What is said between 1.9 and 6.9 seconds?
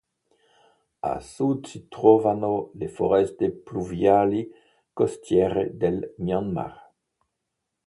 trovano le foreste pluviali costiere del Myanmar.